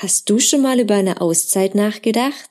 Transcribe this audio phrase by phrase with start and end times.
[0.00, 2.48] Hast du schon mal über eine Auszeit nachgedacht?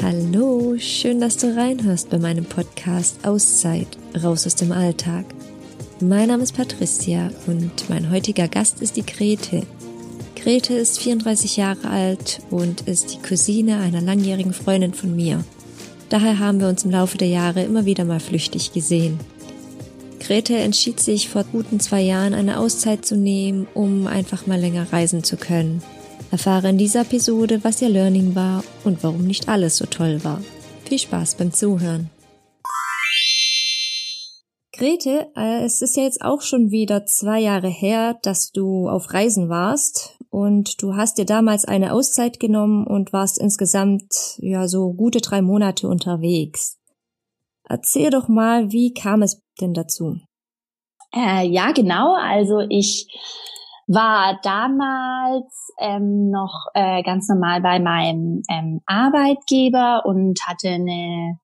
[0.00, 3.88] Hallo, schön, dass du reinhörst bei meinem Podcast Auszeit,
[4.22, 5.24] raus aus dem Alltag.
[5.98, 9.66] Mein Name ist Patricia und mein heutiger Gast ist die Grete.
[10.36, 15.42] Grete ist 34 Jahre alt und ist die Cousine einer langjährigen Freundin von mir.
[16.08, 19.20] Daher haben wir uns im Laufe der Jahre immer wieder mal flüchtig gesehen.
[20.20, 24.92] Grete entschied sich vor guten zwei Jahren eine Auszeit zu nehmen, um einfach mal länger
[24.92, 25.82] reisen zu können.
[26.30, 30.42] Erfahre in dieser Episode, was ihr Learning war und warum nicht alles so toll war.
[30.84, 32.10] Viel Spaß beim Zuhören.
[34.72, 39.12] Grete, äh, es ist ja jetzt auch schon wieder zwei Jahre her, dass du auf
[39.12, 44.92] Reisen warst und du hast dir damals eine Auszeit genommen und warst insgesamt ja so
[44.92, 46.78] gute drei Monate unterwegs.
[47.68, 50.20] Erzähl doch mal, wie kam es denn dazu?
[51.14, 52.14] Äh, ja, genau.
[52.14, 53.06] Also ich
[53.86, 61.38] war damals ähm, noch äh, ganz normal bei meinem ähm, Arbeitgeber und hatte eine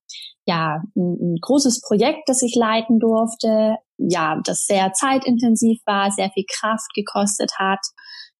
[0.45, 3.77] ja ein, ein großes Projekt, das ich leiten durfte.
[3.97, 7.79] Ja, das sehr zeitintensiv war, sehr viel Kraft gekostet hat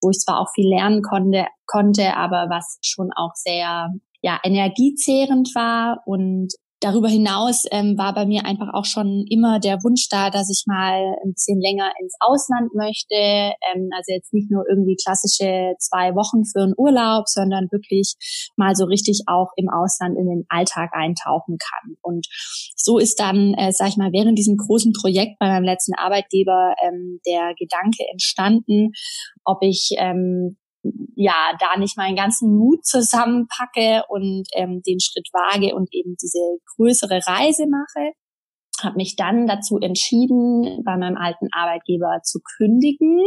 [0.02, 3.90] wo ich zwar auch viel lernen konnte, konnte, aber was schon auch sehr
[4.22, 6.54] ja, energiezehrend war und
[6.86, 10.66] Darüber hinaus ähm, war bei mir einfach auch schon immer der Wunsch da, dass ich
[10.68, 13.16] mal ein bisschen länger ins Ausland möchte.
[13.16, 18.14] Ähm, also jetzt nicht nur irgendwie klassische zwei Wochen für einen Urlaub, sondern wirklich
[18.56, 21.96] mal so richtig auch im Ausland in den Alltag eintauchen kann.
[22.04, 22.28] Und
[22.76, 26.76] so ist dann, äh, sag ich mal, während diesem großen Projekt bei meinem letzten Arbeitgeber
[26.86, 28.92] ähm, der Gedanke entstanden,
[29.44, 30.58] ob ich ähm,
[31.16, 36.40] ja da nicht meinen ganzen Mut zusammenpacke und ähm, den Schritt wage und eben diese
[36.76, 38.14] größere Reise mache
[38.84, 43.22] habe mich dann dazu entschieden, bei meinem alten Arbeitgeber zu kündigen.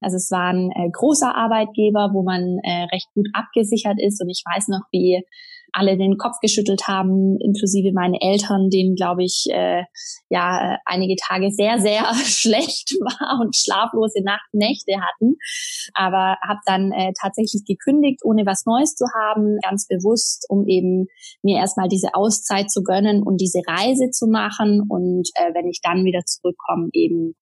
[0.00, 4.20] Also es war ein äh, großer Arbeitgeber, wo man äh, recht gut abgesichert ist.
[4.22, 5.22] Und ich weiß noch, wie
[5.72, 9.82] alle den Kopf geschüttelt haben, inklusive meine Eltern, denen, glaube ich, äh,
[10.28, 15.36] ja einige Tage sehr, sehr schlecht war und schlaflose Nacht Nächte hatten.
[15.94, 21.06] Aber habe dann äh, tatsächlich gekündigt, ohne was Neues zu haben, ganz bewusst, um eben
[21.42, 25.80] mir erstmal diese Auszeit zu gönnen und diese Reise zu machen und äh, wenn ich
[25.82, 27.34] dann wieder zurückkomme, eben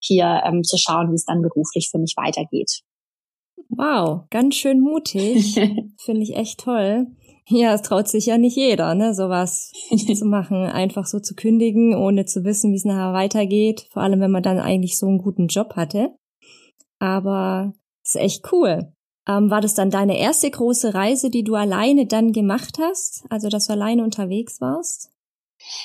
[0.00, 2.82] hier ähm, zu schauen, wie es dann beruflich für mich weitergeht.
[3.68, 5.54] Wow, ganz schön mutig.
[5.98, 7.06] Finde ich echt toll.
[7.48, 9.72] Ja, es traut sich ja nicht jeder, ne, sowas
[10.14, 13.88] zu machen, einfach so zu kündigen, ohne zu wissen, wie es nachher weitergeht.
[13.90, 16.10] Vor allem, wenn man dann eigentlich so einen guten Job hatte.
[16.98, 17.72] Aber
[18.04, 18.92] ist echt cool.
[19.28, 23.24] Ähm, war das dann deine erste große Reise, die du alleine dann gemacht hast?
[23.28, 25.10] Also, dass du alleine unterwegs warst?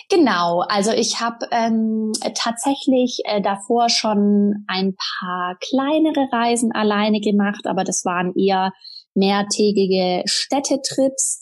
[0.10, 7.68] Genau, also ich habe ähm, tatsächlich äh, davor schon ein paar kleinere Reisen alleine gemacht,
[7.68, 8.74] aber das waren eher
[9.18, 11.42] mehrtägige Städtetrips,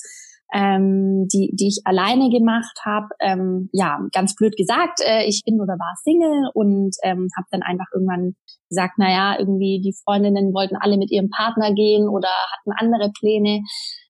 [0.53, 3.08] ähm, die, die ich alleine gemacht habe.
[3.19, 7.62] Ähm, ja, ganz blöd gesagt, äh, ich bin oder war Single und ähm, habe dann
[7.62, 8.36] einfach irgendwann
[8.69, 13.12] gesagt, na ja, irgendwie die Freundinnen wollten alle mit ihrem Partner gehen oder hatten andere
[13.19, 13.62] Pläne.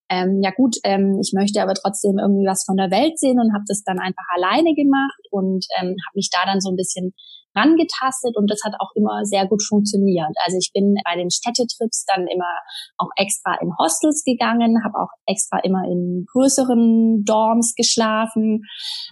[0.07, 3.53] Ähm, ja gut, ähm, ich möchte aber trotzdem irgendwie was von der Welt sehen und
[3.53, 7.13] habe das dann einfach alleine gemacht und ähm, habe mich da dann so ein bisschen
[7.55, 10.33] rangetastet und das hat auch immer sehr gut funktioniert.
[10.45, 12.51] Also ich bin bei den Städtetrips dann immer
[12.97, 18.63] auch extra in Hostels gegangen, habe auch extra immer in größeren Dorms geschlafen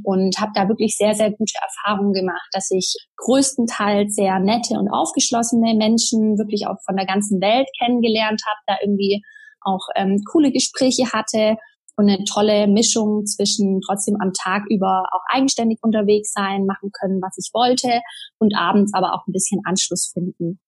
[0.03, 4.89] und habe da wirklich sehr, sehr gute Erfahrungen gemacht, dass ich größtenteils sehr nette und
[4.89, 9.23] aufgeschlossene Menschen wirklich auch von der ganzen Welt kennengelernt habe, da irgendwie
[9.61, 11.57] auch ähm, coole Gespräche hatte
[11.95, 17.21] und eine tolle Mischung zwischen trotzdem am Tag über auch eigenständig unterwegs sein, machen können,
[17.21, 18.01] was ich wollte
[18.39, 20.59] und abends aber auch ein bisschen Anschluss finden.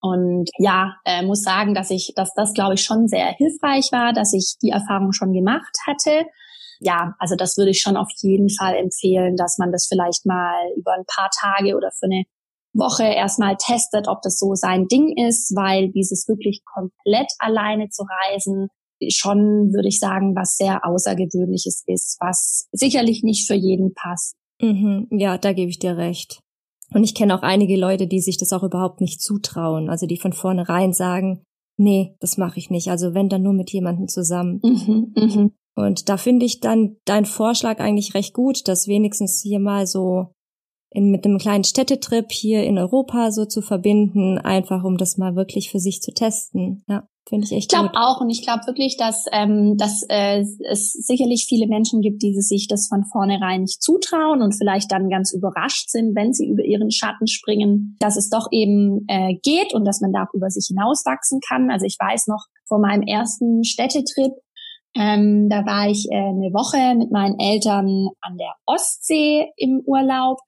[0.00, 4.12] Und ja, äh, muss sagen, dass ich, dass das glaube ich schon sehr hilfreich war,
[4.12, 6.26] dass ich die Erfahrung schon gemacht hatte.
[6.80, 10.56] Ja, also das würde ich schon auf jeden Fall empfehlen, dass man das vielleicht mal
[10.76, 12.24] über ein paar Tage oder für eine
[12.74, 18.02] Woche erstmal testet, ob das so sein Ding ist, weil dieses wirklich komplett alleine zu
[18.02, 18.68] reisen,
[19.10, 24.34] schon, würde ich sagen, was sehr Außergewöhnliches ist, was sicherlich nicht für jeden passt.
[24.60, 26.40] Mhm, ja, da gebe ich dir recht.
[26.94, 30.18] Und ich kenne auch einige Leute, die sich das auch überhaupt nicht zutrauen, also die
[30.18, 31.42] von vornherein sagen,
[31.78, 32.88] nee, das mache ich nicht.
[32.88, 34.60] Also wenn dann nur mit jemandem zusammen.
[34.62, 35.50] Mhm, mh.
[35.74, 40.26] Und da finde ich dann dein Vorschlag eigentlich recht gut, dass wenigstens hier mal so
[40.90, 45.34] in, mit einem kleinen Städtetrip hier in Europa so zu verbinden, einfach um das mal
[45.34, 46.84] wirklich für sich zu testen.
[46.88, 47.08] Ja.
[47.28, 48.20] Finde ich echt Ich glaube auch.
[48.20, 52.66] Und ich glaube wirklich, dass, ähm, dass äh, es sicherlich viele Menschen gibt, die sich
[52.68, 56.90] das von vornherein nicht zutrauen und vielleicht dann ganz überrascht sind, wenn sie über ihren
[56.90, 61.40] Schatten springen, dass es doch eben äh, geht und dass man da über sich hinauswachsen
[61.46, 61.70] kann.
[61.70, 64.32] Also ich weiß noch vor meinem ersten Städtetrip,
[64.94, 70.38] ähm, da war ich äh, eine Woche mit meinen Eltern an der Ostsee im Urlaub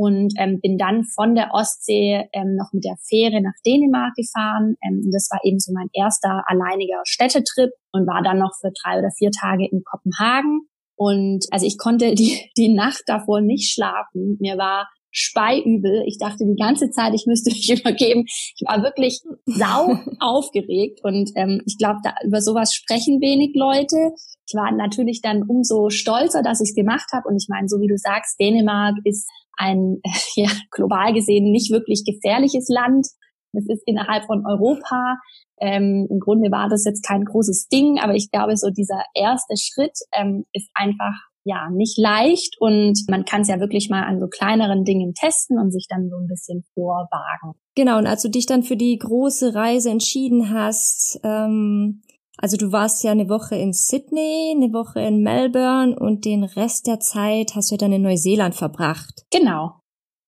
[0.00, 4.76] und ähm, bin dann von der Ostsee ähm, noch mit der Fähre nach Dänemark gefahren.
[4.82, 8.98] Ähm, das war eben so mein erster alleiniger Städtetrip und war dann noch für drei
[8.98, 10.62] oder vier Tage in Kopenhagen.
[10.96, 14.38] Und also ich konnte die, die Nacht davor nicht schlafen.
[14.40, 16.04] Mir war speiübel.
[16.06, 18.24] Ich dachte die ganze Zeit, ich müsste mich übergeben.
[18.26, 24.12] Ich war wirklich sau aufgeregt und ähm, ich glaube, über sowas sprechen wenig Leute.
[24.46, 27.80] Ich war natürlich dann umso stolzer, dass ich es gemacht habe und ich meine, so
[27.80, 30.00] wie du sagst, Dänemark ist ein
[30.36, 33.06] ja, global gesehen nicht wirklich gefährliches Land.
[33.52, 35.16] Es ist innerhalb von Europa.
[35.60, 39.56] Ähm, Im Grunde war das jetzt kein großes Ding, aber ich glaube, so dieser erste
[39.56, 41.14] Schritt ähm, ist einfach
[41.44, 45.58] ja nicht leicht und man kann es ja wirklich mal an so kleineren Dingen testen
[45.58, 47.58] und sich dann so ein bisschen vorwagen.
[47.74, 52.02] Genau, und als du dich dann für die große Reise entschieden hast, ähm,
[52.36, 56.86] also du warst ja eine Woche in Sydney, eine Woche in Melbourne und den Rest
[56.86, 59.26] der Zeit hast du ja dann in Neuseeland verbracht.
[59.30, 59.80] Genau.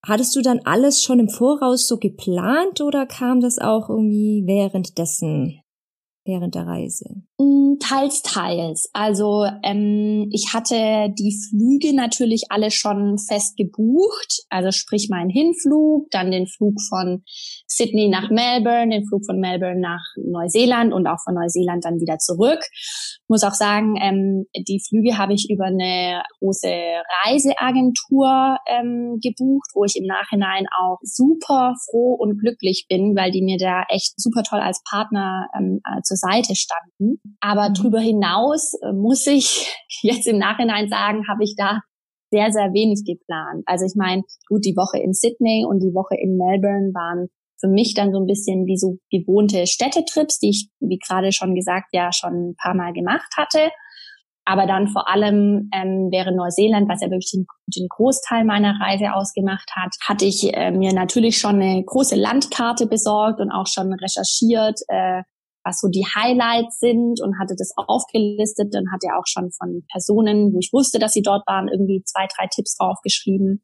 [0.04, 5.61] Hattest du dann alles schon im Voraus so geplant oder kam das auch irgendwie währenddessen?
[6.24, 7.22] Während der Reise?
[7.38, 8.88] Mm, teils, teils.
[8.92, 14.42] Also ähm, ich hatte die Flüge natürlich alle schon fest gebucht.
[14.48, 17.24] Also sprich meinen Hinflug, dann den Flug von
[17.76, 22.18] Sydney nach Melbourne, den Flug von Melbourne nach Neuseeland und auch von Neuseeland dann wieder
[22.18, 22.60] zurück.
[22.72, 26.68] Ich muss auch sagen, ähm, die Flüge habe ich über eine große
[27.24, 33.42] Reiseagentur ähm, gebucht, wo ich im Nachhinein auch super froh und glücklich bin, weil die
[33.42, 37.20] mir da echt super toll als Partner ähm, äh, zur Seite standen.
[37.40, 37.74] Aber mhm.
[37.74, 41.80] darüber hinaus äh, muss ich jetzt im Nachhinein sagen, habe ich da
[42.32, 43.62] sehr, sehr wenig geplant.
[43.66, 47.28] Also ich meine, gut, die Woche in Sydney und die Woche in Melbourne waren
[47.62, 51.54] für mich dann so ein bisschen wie so gewohnte Städtetrips, die ich, wie gerade schon
[51.54, 53.70] gesagt, ja schon ein paar Mal gemacht hatte.
[54.44, 59.14] Aber dann vor allem ähm, wäre Neuseeland, was ja wirklich den, den Großteil meiner Reise
[59.14, 63.92] ausgemacht hat, hatte ich äh, mir natürlich schon eine große Landkarte besorgt und auch schon
[63.92, 65.22] recherchiert, äh,
[65.64, 68.74] was so die Highlights sind und hatte das aufgelistet.
[68.74, 72.02] Dann hat er auch schon von Personen, wo ich wusste, dass sie dort waren, irgendwie
[72.02, 73.62] zwei, drei Tipps aufgeschrieben.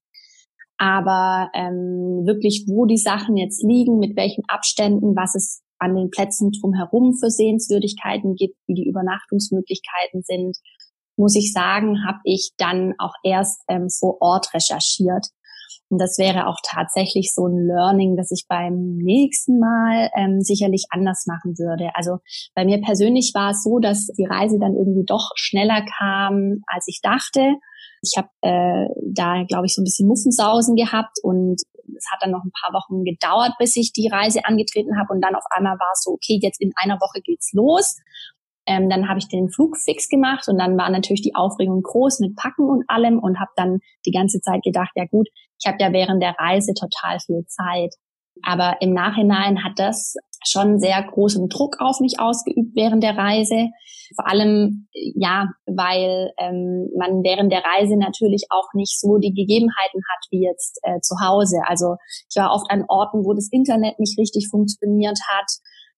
[0.79, 6.11] Aber ähm, wirklich, wo die Sachen jetzt liegen, mit welchen Abständen, was es an den
[6.11, 10.57] Plätzen drumherum für Sehenswürdigkeiten gibt, wie die Übernachtungsmöglichkeiten sind,
[11.17, 15.27] muss ich sagen, habe ich dann auch erst ähm, vor Ort recherchiert.
[15.91, 20.85] Und das wäre auch tatsächlich so ein Learning, das ich beim nächsten Mal ähm, sicherlich
[20.91, 21.91] anders machen würde.
[21.95, 22.19] Also
[22.55, 26.87] bei mir persönlich war es so, dass die Reise dann irgendwie doch schneller kam, als
[26.89, 27.55] ich dachte.
[28.03, 31.61] Ich habe äh, da, glaube ich, so ein bisschen Muffensausen gehabt und
[31.97, 35.21] es hat dann noch ein paar Wochen gedauert, bis ich die Reise angetreten habe und
[35.21, 37.97] dann auf einmal war es so, okay, jetzt in einer Woche geht's los.
[38.67, 42.21] Ähm, dann habe ich den Flug fix gemacht und dann war natürlich die Aufregung groß
[42.21, 45.29] mit Packen und allem und habe dann die ganze Zeit gedacht, ja gut,
[45.59, 47.95] ich habe ja während der Reise total viel Zeit.
[48.43, 50.15] Aber im Nachhinein hat das
[50.47, 53.71] schon sehr großen Druck auf mich ausgeübt während der Reise.
[54.15, 60.01] Vor allem, ja, weil ähm, man während der Reise natürlich auch nicht so die Gegebenheiten
[60.11, 61.59] hat wie jetzt äh, zu Hause.
[61.67, 61.97] Also
[62.31, 65.51] ich war oft an Orten, wo das Internet nicht richtig funktioniert hat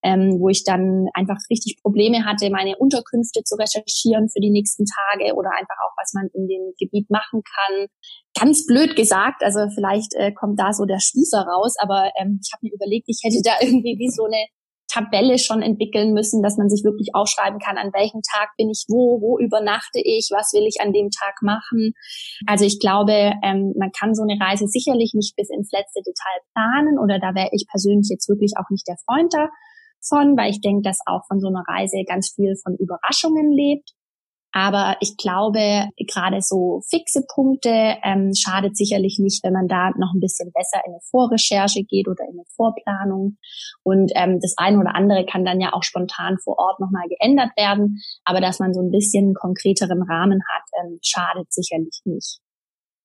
[0.02, 4.84] ähm, wo ich dann einfach richtig Probleme hatte, meine Unterkünfte zu recherchieren für die nächsten
[4.84, 7.86] Tage oder einfach auch, was man in dem Gebiet machen kann.
[8.38, 12.52] Ganz blöd gesagt, also vielleicht äh, kommt da so der Spießer raus, aber ähm, ich
[12.52, 14.46] habe mir überlegt, ich hätte da irgendwie wie so eine
[14.90, 18.86] Tabelle schon entwickeln müssen, dass man sich wirklich aufschreiben kann, an welchem Tag bin ich
[18.88, 21.94] wo, wo übernachte ich, was will ich an dem Tag machen.
[22.46, 26.40] Also ich glaube, ähm, man kann so eine Reise sicherlich nicht bis ins letzte Detail
[26.52, 29.48] planen oder da wäre ich persönlich jetzt wirklich auch nicht der Freund da
[30.00, 33.92] von, weil ich denke, dass auch von so einer Reise ganz viel von Überraschungen lebt.
[34.52, 40.12] Aber ich glaube, gerade so fixe Punkte ähm, schadet sicherlich nicht, wenn man da noch
[40.12, 43.36] ein bisschen besser in eine Vorrecherche geht oder in eine Vorplanung.
[43.84, 47.50] Und ähm, das eine oder andere kann dann ja auch spontan vor Ort nochmal geändert
[47.56, 48.00] werden.
[48.24, 52.40] Aber dass man so ein bisschen einen konkreteren Rahmen hat, ähm, schadet sicherlich nicht.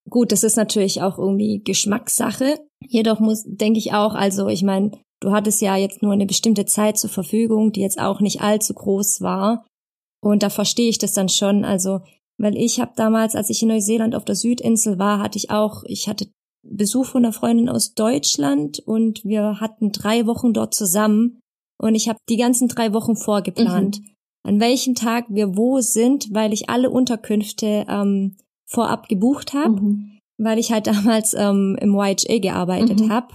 [0.09, 2.59] Gut, das ist natürlich auch irgendwie Geschmackssache.
[2.79, 4.91] Jedoch muss, denke ich auch, also ich meine,
[5.25, 8.75] Du hattest ja jetzt nur eine bestimmte Zeit zur Verfügung, die jetzt auch nicht allzu
[8.75, 9.65] groß war.
[10.21, 11.65] Und da verstehe ich das dann schon.
[11.65, 12.01] Also,
[12.37, 15.83] weil ich habe damals, als ich in Neuseeland auf der Südinsel war, hatte ich auch,
[15.87, 16.27] ich hatte
[16.61, 21.39] Besuch von einer Freundin aus Deutschland und wir hatten drei Wochen dort zusammen.
[21.81, 24.09] und ich habe die ganzen drei Wochen vorgeplant, mhm.
[24.43, 28.37] an welchem Tag wir wo sind, weil ich alle Unterkünfte ähm,
[28.69, 30.19] vorab gebucht habe, mhm.
[30.37, 33.11] weil ich halt damals ähm, im YHA gearbeitet mhm.
[33.11, 33.29] habe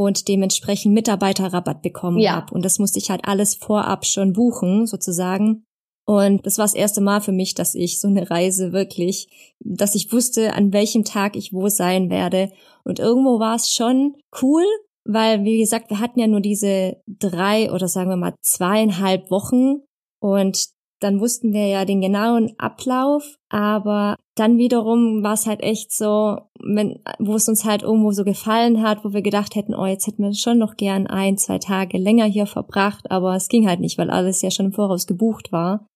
[0.00, 2.32] und dementsprechend Mitarbeiterrabatt bekommen ja.
[2.32, 2.54] habe.
[2.54, 5.66] Und das musste ich halt alles vorab schon buchen, sozusagen.
[6.06, 9.28] Und das war das erste Mal für mich, dass ich so eine Reise wirklich,
[9.58, 12.50] dass ich wusste, an welchem Tag ich wo sein werde.
[12.82, 14.64] Und irgendwo war es schon cool,
[15.04, 19.82] weil, wie gesagt, wir hatten ja nur diese drei oder sagen wir mal zweieinhalb Wochen
[20.18, 20.64] und
[21.00, 26.38] dann wussten wir ja den genauen Ablauf, aber dann wiederum war es halt echt so,
[26.60, 30.06] wenn, wo es uns halt irgendwo so gefallen hat, wo wir gedacht hätten, oh, jetzt
[30.06, 33.80] hätten wir schon noch gern ein, zwei Tage länger hier verbracht, aber es ging halt
[33.80, 35.86] nicht, weil alles ja schon im Voraus gebucht war.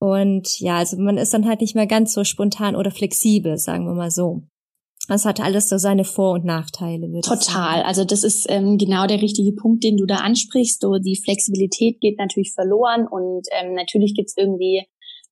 [0.00, 3.84] Und ja, also man ist dann halt nicht mehr ganz so spontan oder flexibel, sagen
[3.84, 4.44] wir mal so.
[5.10, 7.10] Das hat alles so seine Vor- und Nachteile.
[7.22, 7.82] Total.
[7.82, 10.82] Also das ist ähm, genau der richtige Punkt, den du da ansprichst.
[10.82, 14.86] So die Flexibilität geht natürlich verloren und ähm, natürlich gibt's irgendwie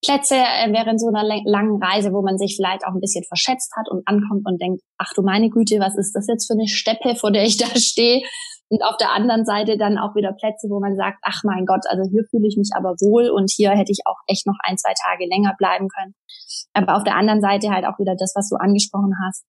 [0.05, 3.71] Plätze äh, während so einer langen Reise, wo man sich vielleicht auch ein bisschen verschätzt
[3.79, 6.67] hat und ankommt und denkt, ach du meine Güte, was ist das jetzt für eine
[6.67, 8.23] Steppe, vor der ich da stehe?
[8.71, 11.87] Und auf der anderen Seite dann auch wieder Plätze, wo man sagt, ach mein Gott,
[11.89, 14.77] also hier fühle ich mich aber wohl und hier hätte ich auch echt noch ein,
[14.77, 16.15] zwei Tage länger bleiben können.
[16.75, 19.45] Aber auf der anderen Seite halt auch wieder das, was du angesprochen hast,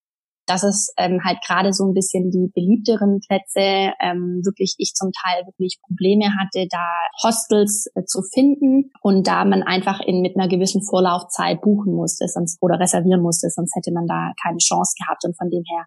[0.50, 5.12] dass es ähm, halt gerade so ein bisschen die beliebteren Plätze ähm, wirklich ich zum
[5.12, 6.88] Teil wirklich Probleme hatte, da
[7.24, 12.28] Hostels äh, zu finden und da man einfach in mit einer gewissen Vorlaufzeit buchen musste
[12.28, 15.24] sonst oder reservieren musste, sonst hätte man da keine Chance gehabt.
[15.24, 15.86] Und von dem her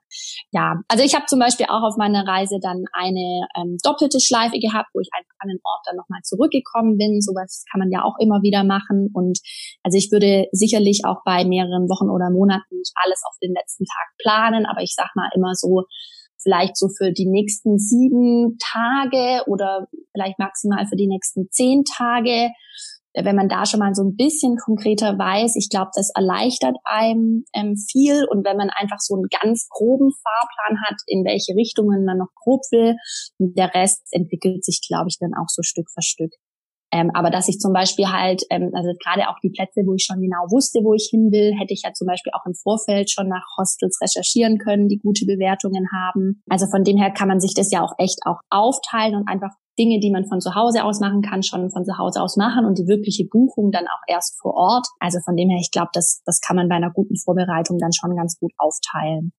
[0.53, 0.77] ja.
[0.89, 4.91] Also ich habe zum Beispiel auch auf meiner Reise dann eine ähm, doppelte Schleife gehabt,
[4.95, 7.21] wo ich einfach an den Ort dann nochmal zurückgekommen bin.
[7.21, 9.11] Sowas kann man ja auch immer wieder machen.
[9.13, 9.41] Und
[9.83, 13.85] also ich würde sicherlich auch bei mehreren Wochen oder Monaten nicht alles auf den letzten
[13.85, 15.85] Tag planen planen, aber ich sag mal immer so,
[16.43, 22.51] vielleicht so für die nächsten sieben Tage oder vielleicht maximal für die nächsten zehn Tage.
[23.15, 27.45] Wenn man da schon mal so ein bisschen konkreter weiß, ich glaube, das erleichtert einem
[27.55, 28.25] ähm, viel.
[28.25, 32.33] Und wenn man einfach so einen ganz groben Fahrplan hat, in welche Richtungen man noch
[32.35, 32.97] grob will,
[33.39, 36.33] der Rest entwickelt sich, glaube ich, dann auch so Stück für Stück.
[36.93, 40.05] Ähm, aber dass ich zum Beispiel halt, ähm, also gerade auch die Plätze, wo ich
[40.05, 43.11] schon genau wusste, wo ich hin will, hätte ich ja zum Beispiel auch im Vorfeld
[43.11, 46.43] schon nach Hostels recherchieren können, die gute Bewertungen haben.
[46.51, 49.51] Also von dem her kann man sich das ja auch echt auch aufteilen und einfach
[49.79, 52.67] Dinge, die man von zu Hause aus machen kann, schon von zu Hause aus machen
[52.67, 54.87] und die wirkliche Buchung dann auch erst vor Ort.
[55.01, 57.93] Also von dem her, ich glaube, das, das kann man bei einer guten Vorbereitung dann
[57.93, 59.33] schon ganz gut aufteilen.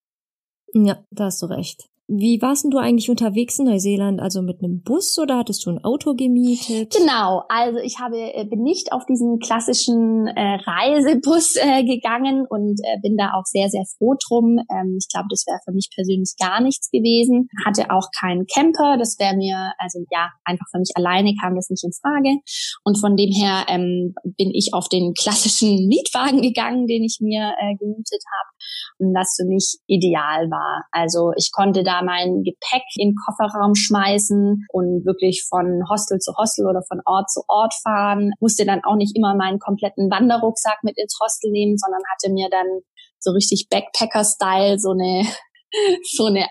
[0.74, 1.93] Ja, da hast du recht.
[2.08, 4.20] Wie warst denn du eigentlich unterwegs in Neuseeland?
[4.20, 6.94] Also mit einem Bus oder hattest du ein Auto gemietet?
[6.94, 12.78] Genau, also ich habe äh, bin nicht auf diesen klassischen äh, Reisebus äh, gegangen und
[12.84, 14.60] äh, bin da auch sehr sehr froh drum.
[14.70, 17.48] Ähm, ich glaube, das wäre für mich persönlich gar nichts gewesen.
[17.66, 21.70] Hatte auch keinen Camper, das wäre mir also ja einfach für mich alleine kam das
[21.70, 22.36] nicht in Frage.
[22.84, 27.54] Und von dem her ähm, bin ich auf den klassischen Mietwagen gegangen, den ich mir
[27.62, 30.84] äh, gemietet habe und das für mich ideal war.
[30.92, 36.34] Also ich konnte da mein Gepäck in den Kofferraum schmeißen und wirklich von Hostel zu
[36.38, 38.32] Hostel oder von Ort zu Ort fahren.
[38.40, 42.50] Musste dann auch nicht immer meinen kompletten Wanderrucksack mit ins Hostel nehmen, sondern hatte mir
[42.50, 42.82] dann
[43.20, 45.24] so richtig Backpacker-Style so eine
[46.16, 46.48] so eine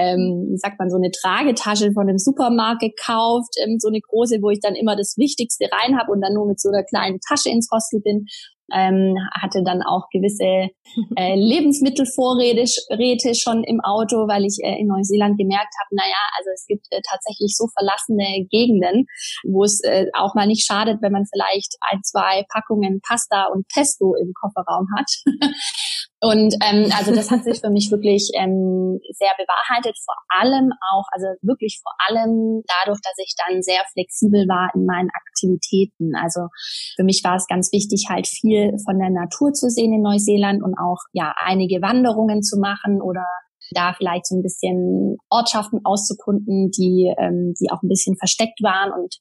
[0.00, 4.38] ähm, wie sagt man, so eine Tragetasche von einem Supermarkt gekauft, ähm, so eine große,
[4.40, 7.20] wo ich dann immer das Wichtigste rein habe und dann nur mit so einer kleinen
[7.20, 8.24] Tasche ins Hostel bin
[8.72, 10.70] ähm, hatte dann auch gewisse
[11.16, 16.66] äh, Lebensmittelvorräte schon im Auto, weil ich äh, in Neuseeland gemerkt habe, naja, also es
[16.66, 19.06] gibt äh, tatsächlich so verlassene Gegenden,
[19.44, 23.66] wo es äh, auch mal nicht schadet, wenn man vielleicht ein, zwei Packungen Pasta und
[23.68, 25.10] Pesto im Kofferraum hat.
[26.20, 31.04] Und ähm, also das hat sich für mich wirklich ähm, sehr bewahrheitet, vor allem auch,
[31.12, 36.14] also wirklich vor allem dadurch, dass ich dann sehr flexibel war in meinen Aktivitäten.
[36.14, 36.48] Also
[36.96, 40.62] für mich war es ganz wichtig, halt viel von der Natur zu sehen in Neuseeland
[40.62, 43.24] und auch ja einige Wanderungen zu machen oder
[43.72, 48.92] da vielleicht so ein bisschen Ortschaften auszukunden, die, ähm, die auch ein bisschen versteckt waren
[48.92, 49.16] und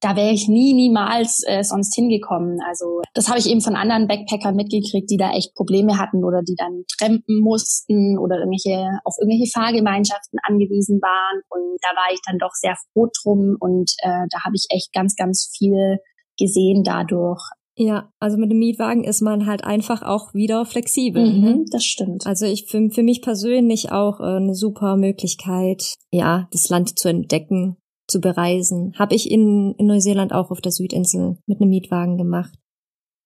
[0.00, 2.58] da wäre ich nie, niemals äh, sonst hingekommen.
[2.66, 6.42] Also das habe ich eben von anderen Backpackern mitgekriegt, die da echt Probleme hatten oder
[6.42, 11.42] die dann trampen mussten oder irgendwelche auf irgendwelche Fahrgemeinschaften angewiesen waren.
[11.48, 14.92] Und da war ich dann doch sehr froh drum und äh, da habe ich echt
[14.92, 15.98] ganz, ganz viel
[16.38, 17.42] gesehen dadurch.
[17.78, 21.30] Ja, also mit dem Mietwagen ist man halt einfach auch wieder flexibel.
[21.30, 21.64] Mhm, ne?
[21.70, 22.26] Das stimmt.
[22.26, 27.08] Also ich für, für mich persönlich auch äh, eine super Möglichkeit, ja, das Land zu
[27.08, 27.76] entdecken
[28.08, 28.94] zu bereisen.
[28.98, 32.54] Habe ich in, in Neuseeland auch auf der Südinsel mit einem Mietwagen gemacht.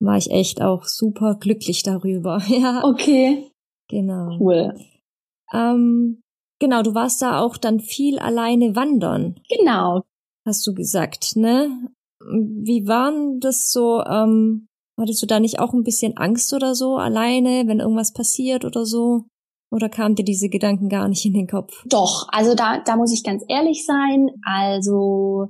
[0.01, 2.43] War ich echt auch super glücklich darüber.
[2.49, 2.83] ja.
[2.85, 3.51] Okay.
[3.89, 4.39] Genau.
[4.39, 4.75] Cool.
[5.53, 6.23] Ähm,
[6.59, 9.41] genau, du warst da auch dann viel alleine wandern.
[9.49, 10.03] Genau.
[10.47, 11.89] hast du gesagt, ne?
[12.21, 14.03] Wie waren das so?
[14.05, 14.69] Ähm,
[14.99, 18.85] hattest du da nicht auch ein bisschen Angst oder so alleine, wenn irgendwas passiert oder
[18.85, 19.25] so?
[19.71, 21.83] Oder kamen dir diese Gedanken gar nicht in den Kopf?
[21.87, 24.31] Doch, also da, da muss ich ganz ehrlich sein.
[24.45, 25.49] Also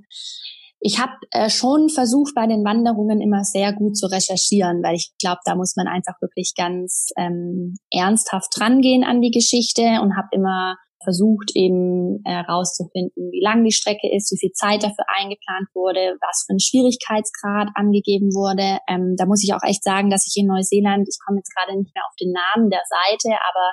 [0.80, 5.12] ich habe äh, schon versucht, bei den Wanderungen immer sehr gut zu recherchieren, weil ich
[5.20, 10.28] glaube, da muss man einfach wirklich ganz ähm, ernsthaft rangehen an die Geschichte und habe
[10.32, 15.68] immer versucht eben herauszufinden, äh, wie lang die Strecke ist, wie viel Zeit dafür eingeplant
[15.74, 18.78] wurde, was für ein Schwierigkeitsgrad angegeben wurde.
[18.88, 21.76] Ähm, da muss ich auch echt sagen, dass ich in Neuseeland, ich komme jetzt gerade
[21.76, 23.66] nicht mehr auf den Namen der Seite, aber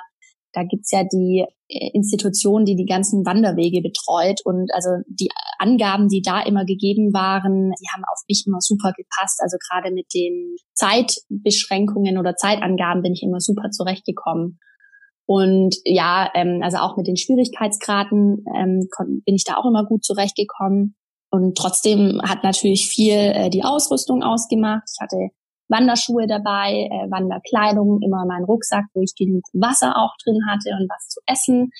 [0.52, 4.40] da gibt's ja die äh, Institution, die die ganzen Wanderwege betreut.
[4.44, 5.28] Und also die
[5.58, 9.40] Angaben, die da immer gegeben waren, die haben auf mich immer super gepasst.
[9.42, 14.58] Also gerade mit den Zeitbeschränkungen oder Zeitangaben bin ich immer super zurechtgekommen.
[15.26, 18.88] Und ja, ähm, also auch mit den Schwierigkeitsgraden ähm,
[19.26, 20.96] bin ich da auch immer gut zurechtgekommen.
[21.30, 24.84] Und trotzdem hat natürlich viel äh, die Ausrüstung ausgemacht.
[24.90, 25.28] Ich hatte
[25.68, 30.88] Wanderschuhe dabei, äh, Wanderkleidung, immer mein Rucksack, wo ich genug Wasser auch drin hatte und
[30.88, 31.70] was zu essen.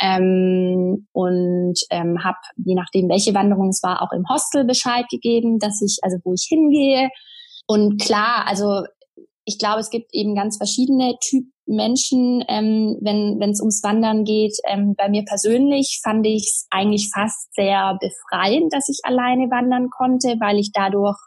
[0.00, 5.58] Ähm, und ähm, habe, je nachdem, welche Wanderung es war, auch im Hostel Bescheid gegeben,
[5.58, 7.08] dass ich, also wo ich hingehe.
[7.66, 8.82] Und klar, also
[9.44, 14.24] ich glaube, es gibt eben ganz verschiedene Typ Menschen, ähm, wenn wenn es ums Wandern
[14.24, 14.56] geht.
[14.66, 19.88] Ähm, bei mir persönlich fand ich es eigentlich fast sehr befreiend, dass ich alleine wandern
[19.90, 21.18] konnte, weil ich dadurch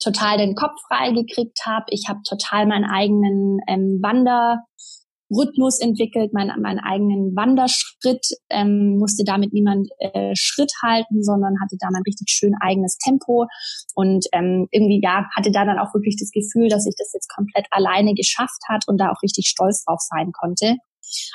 [0.00, 1.86] total den Kopf frei gekriegt habe.
[1.88, 9.52] Ich habe total meinen eigenen ähm, Wanderrhythmus entwickelt, meinen, meinen eigenen Wanderschritt, ähm, musste damit
[9.52, 13.46] niemand äh, Schritt halten, sondern hatte da mein richtig schön eigenes Tempo
[13.94, 17.28] und ähm, irgendwie ja hatte da dann auch wirklich das Gefühl, dass ich das jetzt
[17.28, 20.76] komplett alleine geschafft hat und da auch richtig stolz drauf sein konnte.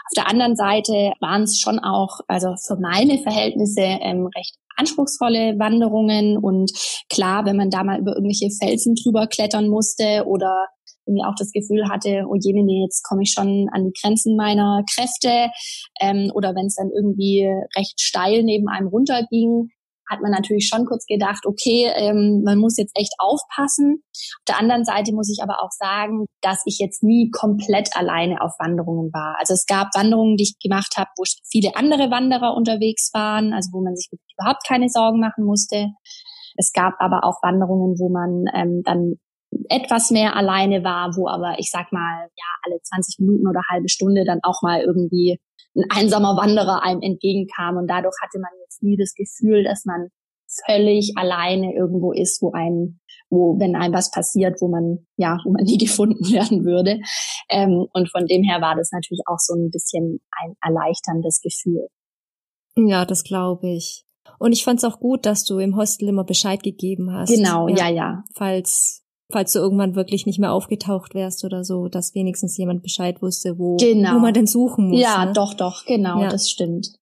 [0.08, 5.58] Auf der anderen Seite waren es schon auch, also für meine Verhältnisse ähm, recht anspruchsvolle
[5.60, 6.72] Wanderungen und
[7.10, 10.68] klar, wenn man da mal über irgendwelche Felsen drüber klettern musste oder
[11.06, 14.36] irgendwie auch das Gefühl hatte, oh jene, nee, jetzt komme ich schon an die Grenzen
[14.36, 15.52] meiner Kräfte
[16.02, 19.70] ähm, oder wenn es dann irgendwie recht steil neben einem runterging,
[20.10, 24.04] hat man natürlich schon kurz gedacht, okay, ähm, man muss jetzt echt aufpassen.
[24.40, 28.42] Auf der anderen Seite muss ich aber auch sagen, dass ich jetzt nie komplett alleine
[28.42, 29.36] auf Wanderungen war.
[29.40, 33.72] Also es gab Wanderungen, die ich gemacht habe, wo viele andere Wanderer unterwegs waren, also
[33.74, 35.88] wo man sich überhaupt keine Sorgen machen musste.
[36.58, 39.16] Es gab aber auch Wanderungen, wo man ähm, dann
[39.70, 43.90] etwas mehr alleine war, wo aber ich sag mal ja alle 20 Minuten oder halbe
[43.90, 45.40] Stunde dann auch mal irgendwie
[45.76, 50.10] ein einsamer Wanderer einem entgegenkam und dadurch hatte man jetzt nie das Gefühl, dass man
[50.66, 55.52] völlig alleine irgendwo ist, wo ein, wo, wenn einem was passiert, wo man, ja, wo
[55.52, 57.00] man nie gefunden werden würde.
[57.50, 61.88] Ähm, und von dem her war das natürlich auch so ein bisschen ein erleichterndes Gefühl.
[62.78, 64.06] Ja, das glaube ich.
[64.40, 67.30] Und ich fand es auch gut, dass du im Hostel immer Bescheid gegeben hast.
[67.30, 67.90] Genau, ja, ja.
[67.90, 68.24] ja.
[68.36, 73.22] Falls falls du irgendwann wirklich nicht mehr aufgetaucht wärst oder so, dass wenigstens jemand Bescheid
[73.22, 74.16] wusste, wo, genau.
[74.16, 75.02] wo man denn suchen muss.
[75.02, 75.34] Ja, ne?
[75.34, 76.30] doch, doch, genau, ja.
[76.30, 76.94] das stimmt.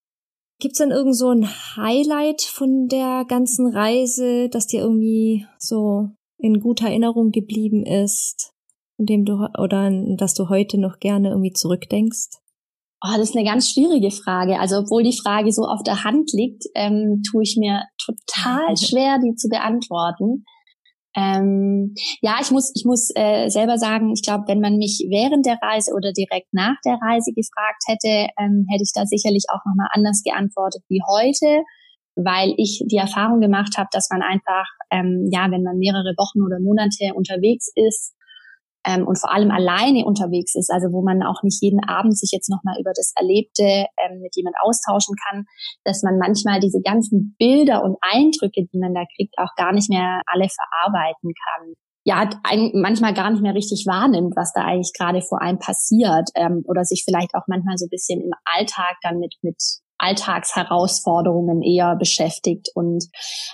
[0.60, 6.08] Gibt's denn irgend so ein Highlight von der ganzen Reise, das dir irgendwie so
[6.38, 8.52] in guter Erinnerung geblieben ist,
[8.98, 12.38] in dem du oder dass du heute noch gerne irgendwie zurückdenkst?
[13.02, 14.58] Oh, das ist eine ganz schwierige Frage.
[14.58, 19.18] Also obwohl die Frage so auf der Hand liegt, ähm, tue ich mir total schwer,
[19.18, 20.44] die zu beantworten.
[21.16, 25.46] Ähm, ja, ich muss, ich muss äh, selber sagen, ich glaube, wenn man mich während
[25.46, 29.64] der Reise oder direkt nach der Reise gefragt hätte, ähm, hätte ich da sicherlich auch
[29.64, 31.62] nochmal anders geantwortet wie heute,
[32.16, 36.42] weil ich die Erfahrung gemacht habe, dass man einfach, ähm, ja, wenn man mehrere Wochen
[36.42, 38.14] oder Monate unterwegs ist,
[38.86, 42.30] ähm, und vor allem alleine unterwegs ist, also wo man auch nicht jeden Abend sich
[42.32, 45.46] jetzt nochmal über das Erlebte ähm, mit jemand austauschen kann,
[45.84, 49.90] dass man manchmal diese ganzen Bilder und Eindrücke, die man da kriegt, auch gar nicht
[49.90, 51.74] mehr alle verarbeiten kann.
[52.06, 52.28] Ja,
[52.74, 56.84] manchmal gar nicht mehr richtig wahrnimmt, was da eigentlich gerade vor einem passiert ähm, oder
[56.84, 59.56] sich vielleicht auch manchmal so ein bisschen im Alltag dann mit, mit
[59.98, 62.70] Alltagsherausforderungen eher beschäftigt.
[62.74, 63.04] Und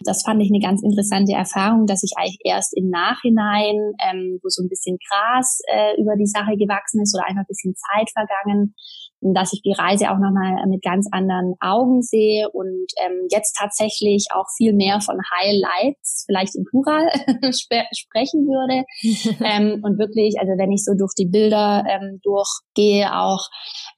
[0.05, 4.49] das fand ich eine ganz interessante Erfahrung, dass ich eigentlich erst im Nachhinein, ähm, wo
[4.49, 8.11] so ein bisschen Gras äh, über die Sache gewachsen ist oder einfach ein bisschen Zeit
[8.11, 8.75] vergangen,
[9.21, 14.27] dass ich die Reise auch nochmal mit ganz anderen Augen sehe und ähm, jetzt tatsächlich
[14.33, 17.07] auch viel mehr von Highlights, vielleicht im Plural,
[17.53, 18.85] sp sprechen würde.
[19.45, 23.47] ähm, und wirklich, also wenn ich so durch die Bilder ähm, durchgehe, auch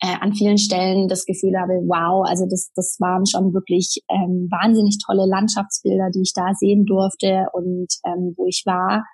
[0.01, 4.49] äh, an vielen Stellen das Gefühl habe, wow, also das, das waren schon wirklich ähm,
[4.51, 9.05] wahnsinnig tolle Landschaftsbilder, die ich da sehen durfte und ähm, wo ich war.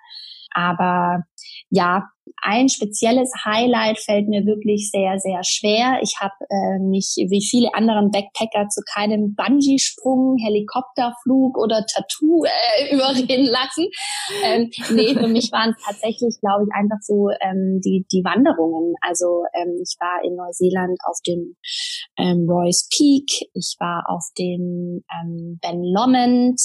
[0.51, 1.23] Aber
[1.69, 2.09] ja,
[2.41, 5.99] ein spezielles Highlight fällt mir wirklich sehr, sehr schwer.
[6.01, 12.93] Ich habe äh, mich wie viele anderen Backpacker zu keinem Bungee-Sprung, Helikopterflug oder Tattoo äh,
[12.93, 13.87] überreden lassen.
[14.43, 18.93] Ähm, nee, für mich waren es tatsächlich, glaube ich, einfach so ähm, die, die Wanderungen.
[19.01, 21.55] Also ähm, ich war in Neuseeland auf dem
[22.17, 26.61] ähm, Royce Peak, ich war auf dem ähm, Ben Lomond,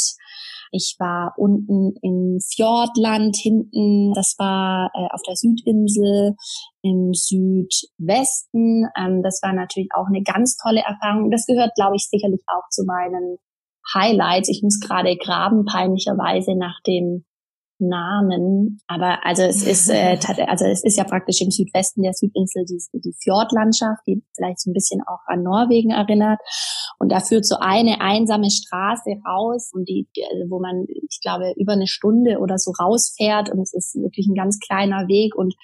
[0.74, 6.34] ich war unten im Fjordland hinten, das war äh, auf der Südinsel
[6.82, 8.86] im Südwesten.
[8.98, 11.30] Ähm, das war natürlich auch eine ganz tolle Erfahrung.
[11.30, 13.38] Das gehört, glaube ich, sicherlich auch zu meinen
[13.94, 14.48] Highlights.
[14.48, 17.24] Ich muss gerade graben, peinlicherweise nach dem
[17.88, 22.64] Namen, aber also es ist äh, also es ist ja praktisch im Südwesten der Südinsel
[22.64, 26.40] die, die Fjordlandschaft, die vielleicht so ein bisschen auch an Norwegen erinnert.
[26.98, 31.52] Und da führt so eine einsame Straße raus und die, also wo man ich glaube
[31.56, 35.54] über eine Stunde oder so rausfährt und es ist wirklich ein ganz kleiner Weg und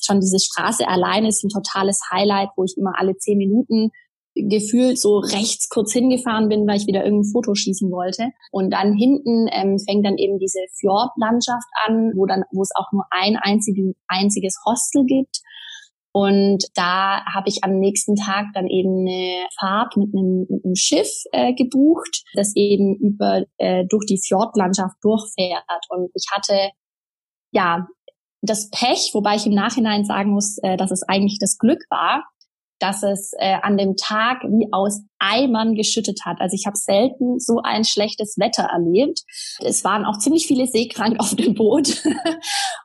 [0.00, 3.90] schon diese Straße alleine ist ein totales Highlight, wo ich immer alle zehn Minuten
[4.34, 8.30] gefühlt so rechts kurz hingefahren bin, weil ich wieder irgendein Foto schießen wollte.
[8.50, 12.90] Und dann hinten ähm, fängt dann eben diese Fjordlandschaft an, wo dann, wo es auch
[12.92, 15.40] nur ein einzige, einziges Hostel gibt.
[16.12, 20.76] Und da habe ich am nächsten Tag dann eben eine Fahrt mit einem, mit einem
[20.76, 25.64] Schiff äh, gebucht, das eben über äh, durch die Fjordlandschaft durchfährt.
[25.88, 26.70] Und ich hatte
[27.50, 27.88] ja
[28.42, 32.24] das Pech, wobei ich im Nachhinein sagen muss, äh, dass es eigentlich das Glück war,
[32.78, 36.40] dass es äh, an dem Tag wie aus Eimern geschüttet hat.
[36.40, 39.20] Also ich habe selten so ein schlechtes Wetter erlebt.
[39.60, 42.02] Es waren auch ziemlich viele seekrank auf dem Boot.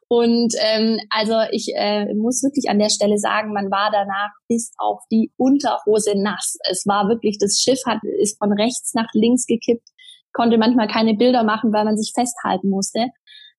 [0.08, 4.71] Und ähm, also ich äh, muss wirklich an der Stelle sagen, man war danach bis
[4.78, 6.58] auf die Unterhose nass.
[6.69, 9.88] Es war wirklich, das Schiff hat ist von rechts nach links gekippt,
[10.34, 13.08] konnte manchmal keine Bilder machen, weil man sich festhalten musste.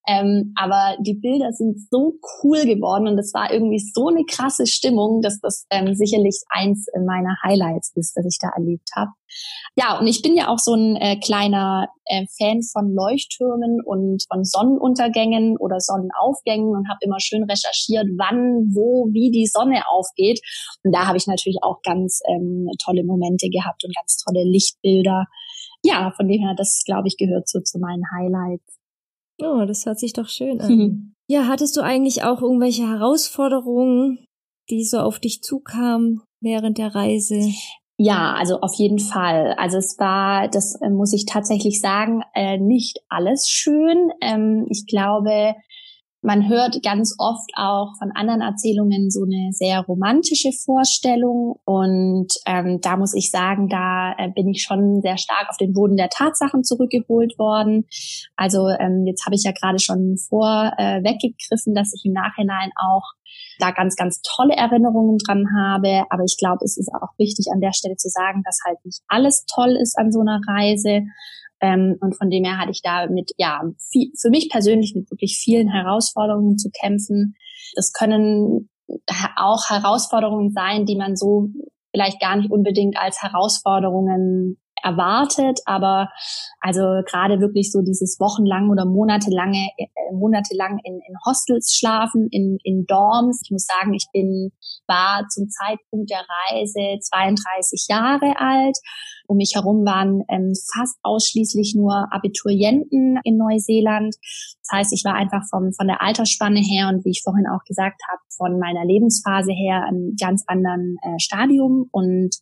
[0.09, 4.67] Ähm, aber die Bilder sind so cool geworden und es war irgendwie so eine krasse
[4.67, 9.11] Stimmung, dass das ähm, sicherlich eins meiner Highlights ist, das ich da erlebt habe.
[9.77, 14.25] Ja, und ich bin ja auch so ein äh, kleiner äh, Fan von Leuchttürmen und
[14.33, 20.41] von Sonnenuntergängen oder Sonnenaufgängen und habe immer schön recherchiert, wann, wo, wie die Sonne aufgeht.
[20.83, 25.27] Und da habe ich natürlich auch ganz ähm, tolle Momente gehabt und ganz tolle Lichtbilder.
[25.85, 28.80] Ja, von dem her, das glaube ich gehört so zu meinen Highlights.
[29.43, 30.77] Oh, das hört sich doch schön an.
[30.77, 31.15] Mhm.
[31.29, 34.25] Ja, hattest du eigentlich auch irgendwelche Herausforderungen,
[34.69, 37.51] die so auf dich zukamen während der Reise?
[38.03, 39.55] Ja, also auf jeden Fall.
[39.59, 44.11] Also es war, das äh, muss ich tatsächlich sagen, äh, nicht alles schön.
[44.23, 45.55] Ähm, ich glaube,
[46.23, 51.57] man hört ganz oft auch von anderen Erzählungen so eine sehr romantische Vorstellung.
[51.65, 55.73] Und ähm, da muss ich sagen, da äh, bin ich schon sehr stark auf den
[55.73, 57.87] Boden der Tatsachen zurückgeholt worden.
[58.37, 63.05] Also ähm, jetzt habe ich ja gerade schon vorweggegriffen, äh, dass ich im Nachhinein auch
[63.59, 66.05] da ganz, ganz tolle Erinnerungen dran habe.
[66.11, 69.01] Aber ich glaube, es ist auch wichtig an der Stelle zu sagen, dass halt nicht
[69.09, 71.03] alles toll ist an so einer Reise.
[71.61, 75.11] Ähm, und von dem her hatte ich da mit, ja, viel, für mich persönlich mit
[75.11, 77.35] wirklich vielen Herausforderungen zu kämpfen.
[77.75, 78.69] Das können
[79.37, 81.49] auch Herausforderungen sein, die man so
[81.93, 86.09] vielleicht gar nicht unbedingt als Herausforderungen erwartet, aber
[86.61, 92.59] also gerade wirklich so dieses wochenlang oder monatelange, äh, monatelang in, in Hostels schlafen, in,
[92.65, 93.41] in Dorms.
[93.45, 94.51] Ich muss sagen, ich bin,
[94.87, 98.77] war zum Zeitpunkt der Reise 32 Jahre alt.
[99.27, 104.17] Um mich herum waren ähm, fast ausschließlich nur Abiturienten in Neuseeland.
[104.17, 107.63] Das heißt, ich war einfach vom, von der Altersspanne her und wie ich vorhin auch
[107.65, 112.35] gesagt habe, von meiner Lebensphase her ein ganz anderen äh, Stadium und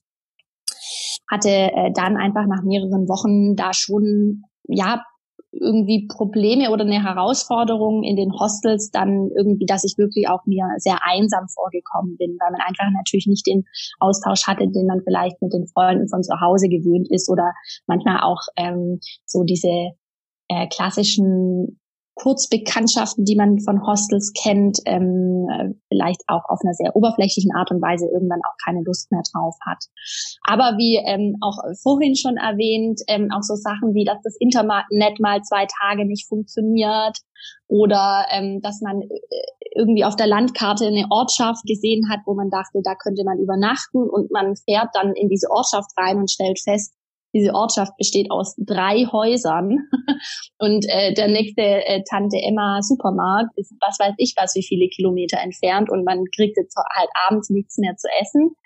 [1.30, 5.02] hatte äh, dann einfach nach mehreren Wochen da schon, ja,
[5.50, 10.66] irgendwie Probleme oder eine Herausforderung in den Hostels dann irgendwie, dass ich wirklich auch mir
[10.76, 13.64] sehr einsam vorgekommen bin, weil man einfach natürlich nicht den
[13.98, 17.52] Austausch hatte, den man vielleicht mit den Freunden von zu Hause gewöhnt ist oder
[17.86, 19.92] manchmal auch ähm, so diese
[20.48, 21.77] äh, klassischen
[22.20, 25.46] Kurzbekanntschaften, die man von Hostels kennt, ähm,
[25.88, 29.56] vielleicht auch auf einer sehr oberflächlichen Art und Weise irgendwann auch keine Lust mehr drauf
[29.64, 29.84] hat.
[30.42, 35.20] Aber wie ähm, auch vorhin schon erwähnt, ähm, auch so Sachen wie, dass das Internet
[35.20, 37.18] mal zwei Tage nicht funktioniert
[37.68, 39.08] oder ähm, dass man äh,
[39.76, 44.02] irgendwie auf der Landkarte eine Ortschaft gesehen hat, wo man dachte, da könnte man übernachten
[44.08, 46.94] und man fährt dann in diese Ortschaft rein und stellt fest,
[47.38, 49.78] diese Ortschaft besteht aus drei Häusern.
[50.58, 54.88] Und äh, der nächste äh, Tante Emma Supermarkt ist was weiß ich was wie viele
[54.88, 55.90] Kilometer entfernt.
[55.90, 58.56] Und man kriegt jetzt halt abends nichts mehr zu essen.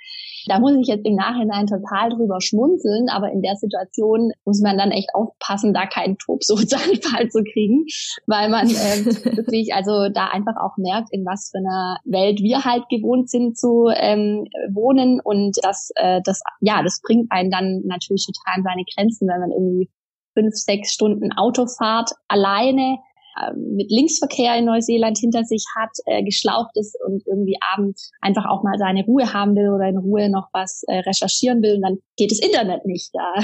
[0.46, 4.76] Da muss ich jetzt im Nachhinein total drüber schmunzeln, aber in der Situation muss man
[4.76, 7.86] dann echt aufpassen, da keinen Tobsuchtsanfall zu kriegen,
[8.26, 9.04] weil man äh,
[9.36, 13.56] wirklich also da einfach auch merkt, in was für einer Welt wir halt gewohnt sind
[13.56, 15.20] zu ähm, wohnen.
[15.20, 19.40] Und das, äh, das, ja, das bringt einen dann natürlich total an seine Grenzen, wenn
[19.40, 19.90] man irgendwie
[20.34, 22.98] fünf, sechs Stunden Autofahrt alleine
[23.40, 28.44] ähm, mit Linksverkehr in Neuseeland hinter sich hat, äh, geschlaucht ist und irgendwie abends einfach
[28.46, 31.82] auch mal seine Ruhe haben will oder in Ruhe noch was äh, recherchieren will und
[31.82, 33.32] dann geht das Internet nicht da.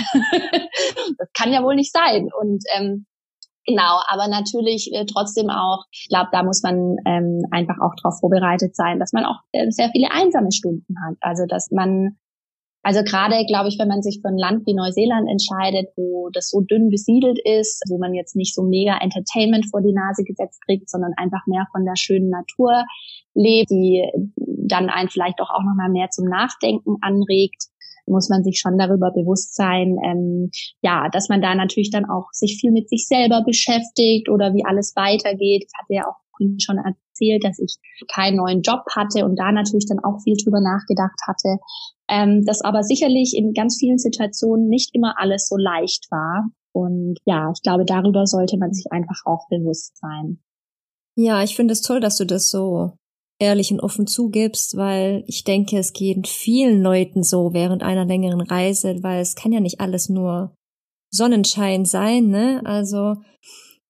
[1.18, 2.28] das kann ja wohl nicht sein.
[2.38, 3.06] Und ähm,
[3.68, 8.18] Genau, aber natürlich äh, trotzdem auch, ich glaube, da muss man ähm, einfach auch darauf
[8.18, 11.16] vorbereitet sein, dass man auch äh, sehr viele einsame Stunden hat.
[11.20, 12.16] Also dass man
[12.88, 16.48] also gerade, glaube ich, wenn man sich für ein Land wie Neuseeland entscheidet, wo das
[16.48, 20.58] so dünn besiedelt ist, wo man jetzt nicht so mega Entertainment vor die Nase gesetzt
[20.64, 22.82] kriegt, sondern einfach mehr von der schönen Natur
[23.34, 27.62] lebt, die dann einen vielleicht auch, auch nochmal mehr zum Nachdenken anregt,
[28.06, 32.28] muss man sich schon darüber bewusst sein, ähm, ja, dass man da natürlich dann auch
[32.32, 35.64] sich viel mit sich selber beschäftigt oder wie alles weitergeht.
[35.66, 36.16] Ich hatte ja auch
[36.58, 37.76] schon erzählt, dass ich
[38.12, 41.58] keinen neuen Job hatte und da natürlich dann auch viel drüber nachgedacht hatte.
[42.10, 46.48] Ähm, dass aber sicherlich in ganz vielen Situationen nicht immer alles so leicht war.
[46.72, 50.38] Und ja, ich glaube, darüber sollte man sich einfach auch bewusst sein.
[51.16, 52.92] Ja, ich finde es toll, dass du das so
[53.38, 58.40] ehrlich und offen zugibst, weil ich denke, es geht vielen Leuten so während einer längeren
[58.40, 60.54] Reise, weil es kann ja nicht alles nur
[61.10, 62.60] Sonnenschein sein, ne?
[62.64, 63.16] Also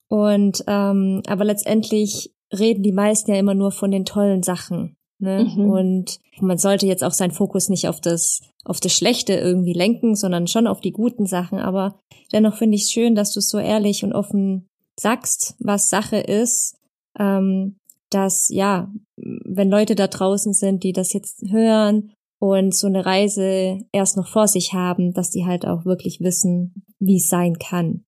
[0.09, 4.97] und ähm, aber letztendlich reden die meisten ja immer nur von den tollen Sachen.
[5.19, 5.45] Ne?
[5.45, 5.71] Mhm.
[5.71, 10.15] Und man sollte jetzt auch seinen Fokus nicht auf das, auf das Schlechte irgendwie lenken,
[10.15, 11.59] sondern schon auf die guten Sachen.
[11.59, 11.99] Aber
[12.33, 16.77] dennoch finde ich es schön, dass du so ehrlich und offen sagst, was Sache ist.
[17.19, 17.77] Ähm,
[18.11, 23.81] dass, ja, wenn Leute da draußen sind, die das jetzt hören und so eine Reise
[23.93, 28.05] erst noch vor sich haben, dass die halt auch wirklich wissen, wie es sein kann.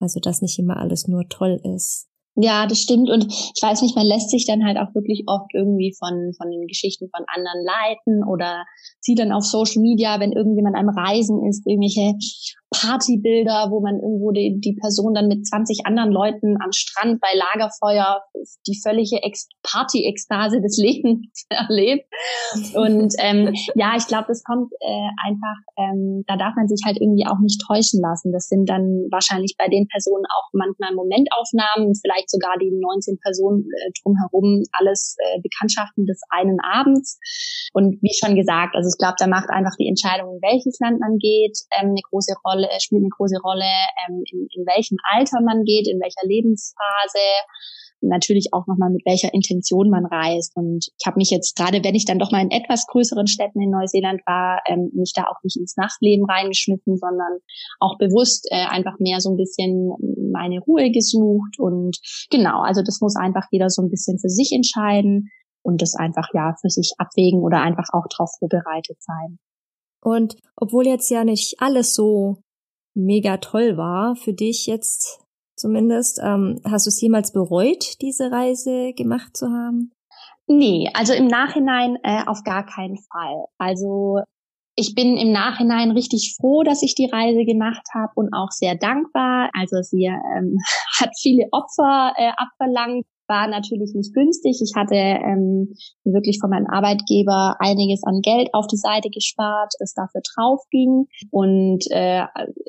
[0.00, 2.08] Also, dass nicht immer alles nur toll ist.
[2.36, 3.10] Ja, das stimmt.
[3.10, 6.50] Und ich weiß nicht, man lässt sich dann halt auch wirklich oft irgendwie von, von
[6.50, 8.64] den Geschichten von anderen leiten oder
[9.00, 12.14] sieht dann auf Social Media, wenn irgendjemand am Reisen ist, irgendwelche
[12.74, 17.28] Partybilder, wo man irgendwo die, die Person dann mit 20 anderen Leuten am Strand bei
[17.34, 18.22] Lagerfeuer
[18.66, 19.20] die völlige
[19.62, 22.06] Party-Ekstase des Lebens erlebt.
[22.74, 26.98] Und ähm, ja, ich glaube, das kommt äh, einfach, ähm, da darf man sich halt
[27.00, 28.32] irgendwie auch nicht täuschen lassen.
[28.32, 33.64] Das sind dann wahrscheinlich bei den Personen auch manchmal Momentaufnahmen, vielleicht sogar die 19 Personen
[33.64, 37.18] äh, drumherum, alles äh, Bekanntschaften des einen Abends.
[37.72, 41.00] Und wie schon gesagt, also ich glaube, da macht einfach die Entscheidung, in welches Land
[41.00, 43.70] man geht, ähm, eine große Rolle Rolle, spielt eine große Rolle,
[44.08, 47.18] ähm, in, in welchem Alter man geht, in welcher Lebensphase,
[48.00, 50.52] natürlich auch nochmal mit welcher Intention man reist.
[50.56, 53.60] Und ich habe mich jetzt gerade, wenn ich dann doch mal in etwas größeren Städten
[53.60, 57.38] in Neuseeland war, ähm, mich da auch nicht ins Nachtleben reingeschmissen, sondern
[57.80, 59.92] auch bewusst äh, einfach mehr so ein bisschen
[60.32, 61.58] meine Ruhe gesucht.
[61.58, 61.98] Und
[62.30, 65.30] genau, also das muss einfach jeder so ein bisschen für sich entscheiden
[65.62, 69.38] und das einfach ja für sich abwägen oder einfach auch darauf vorbereitet sein.
[70.02, 72.43] Und obwohl jetzt ja nicht alles so
[72.94, 75.20] mega toll war für dich jetzt
[75.56, 76.20] zumindest.
[76.22, 79.92] Ähm, hast du es jemals bereut, diese Reise gemacht zu haben?
[80.46, 83.44] Nee, also im Nachhinein äh, auf gar keinen Fall.
[83.58, 84.20] Also
[84.76, 88.74] ich bin im Nachhinein richtig froh, dass ich die Reise gemacht habe und auch sehr
[88.74, 89.50] dankbar.
[89.54, 90.58] Also sie ähm,
[91.00, 94.60] hat viele Opfer äh, abverlangt, war natürlich nicht günstig.
[94.62, 99.94] Ich hatte ähm, wirklich von meinem Arbeitgeber einiges an Geld auf die Seite gespart, das
[99.94, 101.06] dafür drauf ging.
[101.30, 102.24] Und äh,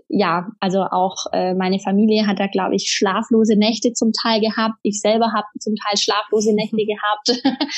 [0.07, 4.75] ja, also auch äh, meine Familie hat da, glaube ich, schlaflose Nächte zum Teil gehabt.
[4.83, 7.41] Ich selber habe zum Teil schlaflose Nächte gehabt.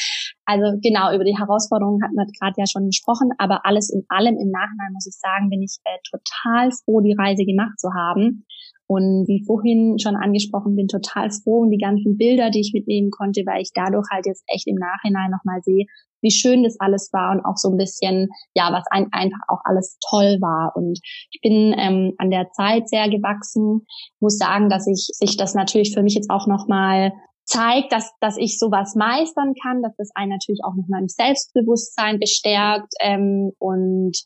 [0.46, 3.32] also genau, über die Herausforderungen hat man gerade ja schon gesprochen.
[3.38, 7.16] Aber alles in allem im Nachhinein muss ich sagen, bin ich äh, total froh, die
[7.18, 8.46] Reise gemacht zu haben.
[8.88, 13.12] Und wie vorhin schon angesprochen, bin total froh um die ganzen Bilder, die ich mitnehmen
[13.12, 15.86] konnte, weil ich dadurch halt jetzt echt im Nachhinein nochmal sehe,
[16.22, 19.60] wie schön das alles war und auch so ein bisschen, ja, was ein, einfach auch
[19.66, 20.76] alles toll war.
[20.76, 21.00] Und
[21.32, 23.86] ich bin ähm, an der Zeit sehr gewachsen.
[24.20, 27.12] Muss sagen, dass ich sich das natürlich für mich jetzt auch nochmal
[27.48, 32.20] zeigt, dass, dass ich sowas meistern kann, dass das einen natürlich auch mit meinem Selbstbewusstsein
[32.20, 34.18] bestärkt ähm, und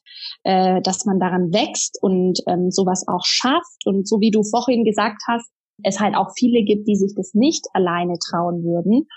[0.43, 3.85] äh, dass man daran wächst und ähm, sowas auch schafft.
[3.85, 5.49] Und so wie du vorhin gesagt hast,
[5.83, 9.07] es halt auch viele gibt, die sich das nicht alleine trauen würden.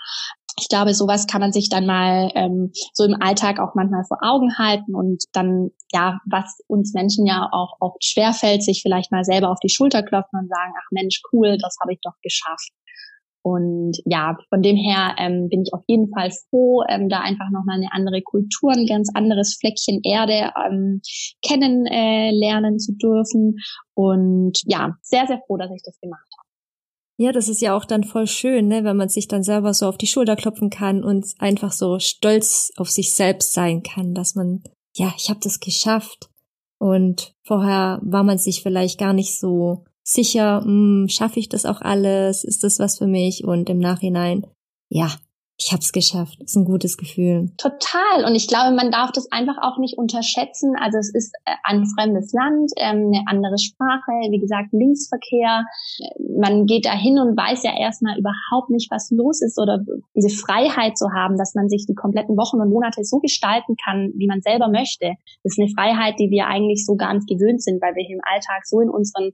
[0.60, 4.18] ich glaube, sowas kann man sich dann mal ähm, so im Alltag auch manchmal vor
[4.22, 9.24] Augen halten und dann, ja, was uns Menschen ja auch oft schwerfällt, sich vielleicht mal
[9.24, 12.70] selber auf die Schulter klopfen und sagen, ach Mensch, cool, das habe ich doch geschafft.
[13.44, 17.50] Und ja, von dem her ähm, bin ich auf jeden Fall froh, ähm, da einfach
[17.50, 21.02] nochmal eine andere Kultur, ein ganz anderes Fleckchen Erde ähm,
[21.46, 23.58] kennenlernen äh, zu dürfen.
[23.92, 26.48] Und ja, sehr, sehr froh, dass ich das gemacht habe.
[27.18, 29.88] Ja, das ist ja auch dann voll schön, ne, wenn man sich dann selber so
[29.88, 34.34] auf die Schulter klopfen kann und einfach so stolz auf sich selbst sein kann, dass
[34.34, 34.62] man,
[34.96, 36.30] ja, ich habe das geschafft.
[36.78, 41.80] Und vorher war man sich vielleicht gar nicht so sicher, hm, schaffe ich das auch
[41.80, 42.44] alles?
[42.44, 43.44] Ist das was für mich?
[43.44, 44.46] Und im Nachhinein,
[44.88, 45.08] ja,
[45.56, 46.42] ich habe es geschafft.
[46.42, 47.52] Ist ein gutes Gefühl.
[47.58, 48.24] Total.
[48.26, 50.74] Und ich glaube, man darf das einfach auch nicht unterschätzen.
[50.80, 55.64] Also es ist äh, ein fremdes Land, ähm, eine andere Sprache, wie gesagt, Linksverkehr.
[56.36, 59.78] Man geht dahin und weiß ja erstmal überhaupt nicht, was los ist oder
[60.14, 64.12] diese Freiheit zu haben, dass man sich die kompletten Wochen und Monate so gestalten kann,
[64.16, 65.14] wie man selber möchte.
[65.44, 68.20] Das ist eine Freiheit, die wir eigentlich so gar nicht gewöhnt sind, weil wir im
[68.24, 69.30] Alltag so in unseren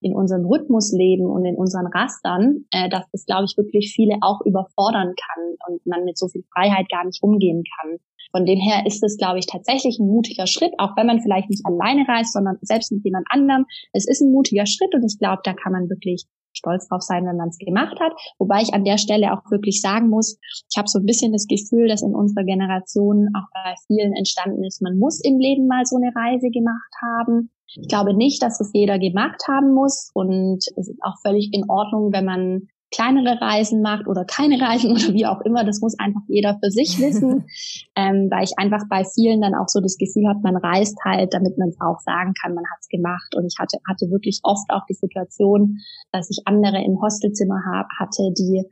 [0.00, 4.16] in unserem Rhythmus leben und in unseren Rastern, äh, dass das, glaube ich, wirklich viele
[4.20, 7.98] auch überfordern kann und man mit so viel Freiheit gar nicht umgehen kann.
[8.32, 11.48] Von dem her ist es, glaube ich, tatsächlich ein mutiger Schritt, auch wenn man vielleicht
[11.48, 13.64] nicht alleine reist, sondern selbst mit jemand anderem.
[13.92, 17.26] Es ist ein mutiger Schritt und ich glaube, da kann man wirklich stolz drauf sein,
[17.26, 18.12] wenn man es gemacht hat.
[18.38, 20.38] Wobei ich an der Stelle auch wirklich sagen muss,
[20.70, 24.64] ich habe so ein bisschen das Gefühl, dass in unserer Generation auch bei vielen entstanden
[24.64, 27.50] ist, man muss im Leben mal so eine Reise gemacht haben.
[27.80, 31.68] Ich glaube nicht, dass es jeder gemacht haben muss und es ist auch völlig in
[31.68, 35.64] Ordnung, wenn man kleinere Reisen macht oder keine Reisen oder wie auch immer.
[35.64, 37.46] Das muss einfach jeder für sich wissen,
[37.96, 41.34] ähm, weil ich einfach bei vielen dann auch so das Gefühl habe, man reist halt,
[41.34, 43.34] damit man es auch sagen kann, man hat es gemacht.
[43.36, 45.78] Und ich hatte, hatte wirklich oft auch die Situation,
[46.12, 48.64] dass ich andere im Hostelzimmer hab, hatte, die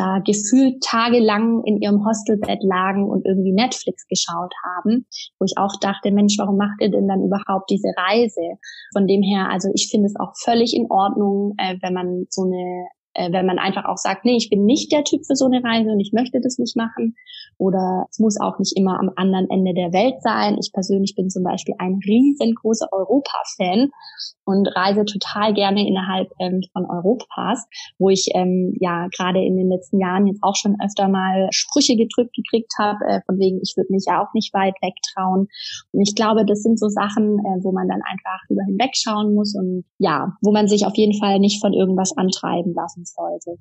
[0.00, 5.06] da gefühlt tagelang in ihrem Hostelbett lagen und irgendwie Netflix geschaut haben,
[5.38, 8.56] wo ich auch dachte, Mensch, warum macht ihr denn dann überhaupt diese Reise?
[8.94, 12.44] Von dem her, also ich finde es auch völlig in Ordnung, äh, wenn man so
[12.44, 15.46] eine äh, wenn man einfach auch sagt, nee, ich bin nicht der Typ für so
[15.46, 17.16] eine Reise und ich möchte das nicht machen.
[17.60, 20.56] Oder es muss auch nicht immer am anderen Ende der Welt sein.
[20.58, 23.90] Ich persönlich bin zum Beispiel ein riesengroßer Europa-Fan
[24.46, 27.66] und reise total gerne innerhalb ähm, von Europas,
[27.98, 31.96] wo ich ähm, ja gerade in den letzten Jahren jetzt auch schon öfter mal Sprüche
[31.96, 35.46] gedrückt gekriegt habe, äh, von wegen, ich würde mich ja auch nicht weit wegtrauen.
[35.92, 39.54] Und ich glaube, das sind so Sachen, äh, wo man dann einfach über hinwegschauen muss
[39.54, 43.60] und ja, wo man sich auf jeden Fall nicht von irgendwas antreiben lassen sollte.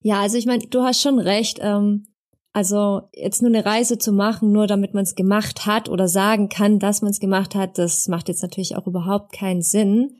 [0.00, 1.58] Ja, also ich meine, du hast schon recht.
[1.60, 2.06] Ähm,
[2.58, 6.48] also jetzt nur eine Reise zu machen, nur damit man es gemacht hat oder sagen
[6.48, 10.18] kann, dass man es gemacht hat, das macht jetzt natürlich auch überhaupt keinen Sinn.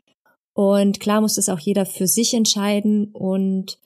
[0.53, 3.11] Und klar muss das auch jeder für sich entscheiden.
[3.11, 3.77] Und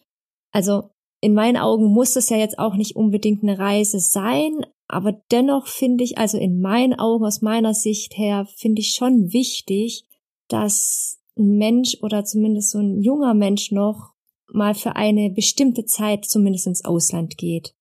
[0.52, 5.14] also in meinen Augen muss das ja jetzt auch nicht unbedingt eine Reise sein, aber
[5.32, 10.06] dennoch finde ich, also in meinen Augen, aus meiner Sicht her, finde ich schon wichtig,
[10.48, 14.12] dass ein Mensch oder zumindest so ein junger Mensch noch
[14.52, 17.74] mal für eine bestimmte Zeit zumindest ins Ausland geht.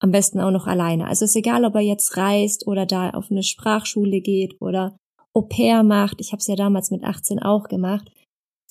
[0.00, 1.06] Am besten auch noch alleine.
[1.06, 4.96] Also ist egal, ob er jetzt reist oder da auf eine Sprachschule geht oder
[5.34, 6.20] Au pair macht.
[6.20, 8.10] Ich habe es ja damals mit 18 auch gemacht.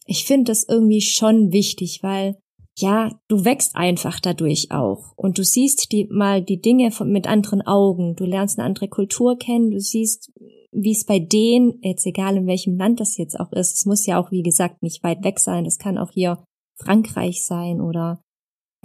[0.05, 2.37] Ich finde das irgendwie schon wichtig, weil
[2.77, 7.27] ja, du wächst einfach dadurch auch und du siehst die mal die Dinge von, mit
[7.27, 8.15] anderen Augen.
[8.15, 9.71] Du lernst eine andere Kultur kennen.
[9.71, 10.31] Du siehst,
[10.71, 14.05] wie es bei denen, jetzt egal in welchem Land das jetzt auch ist, es muss
[14.05, 15.63] ja auch wie gesagt nicht weit weg sein.
[15.63, 16.43] Das kann auch hier
[16.79, 18.21] Frankreich sein oder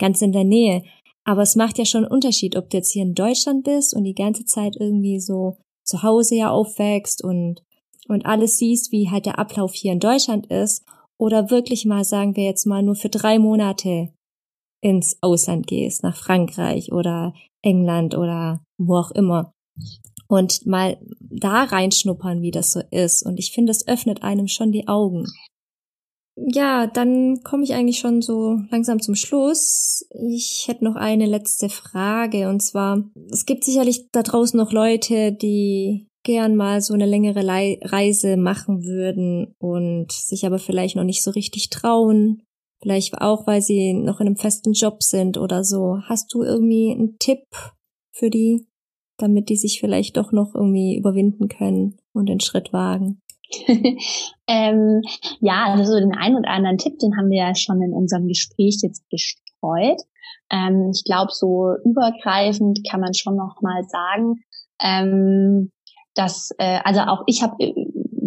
[0.01, 0.83] ganz in der Nähe.
[1.25, 4.05] Aber es macht ja schon einen Unterschied, ob du jetzt hier in Deutschland bist und
[4.05, 7.63] die ganze Zeit irgendwie so zu Hause ja aufwächst und,
[8.09, 10.85] und alles siehst, wie halt der Ablauf hier in Deutschland ist,
[11.19, 14.13] oder wirklich mal, sagen wir jetzt mal, nur für drei Monate
[14.81, 17.33] ins Ausland gehst, nach Frankreich oder
[17.63, 19.53] England oder wo auch immer.
[20.27, 23.25] Und mal da reinschnuppern, wie das so ist.
[23.25, 25.27] Und ich finde, es öffnet einem schon die Augen.
[26.35, 30.07] Ja, dann komme ich eigentlich schon so langsam zum Schluss.
[30.11, 35.33] Ich hätte noch eine letzte Frage und zwar, es gibt sicherlich da draußen noch Leute,
[35.33, 41.23] die gern mal so eine längere Reise machen würden und sich aber vielleicht noch nicht
[41.23, 42.43] so richtig trauen.
[42.81, 45.99] Vielleicht auch, weil sie noch in einem festen Job sind oder so.
[46.05, 47.45] Hast du irgendwie einen Tipp
[48.13, 48.67] für die,
[49.19, 53.21] damit die sich vielleicht doch noch irgendwie überwinden können und den Schritt wagen?
[54.49, 55.03] ähm,
[55.41, 58.79] ja, also den einen oder anderen Tipp, den haben wir ja schon in unserem Gespräch
[58.83, 60.01] jetzt gestreut.
[60.51, 64.43] Ähm, ich glaube, so übergreifend kann man schon noch mal sagen,
[64.83, 65.73] ähm,
[66.15, 67.73] dass, äh, also auch ich habe äh,